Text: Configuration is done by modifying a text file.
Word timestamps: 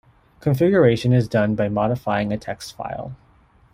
Configuration 0.39 1.13
is 1.13 1.27
done 1.27 1.53
by 1.53 1.69
modifying 1.69 2.33
a 2.33 2.37
text 2.39 2.75
file. 2.75 3.15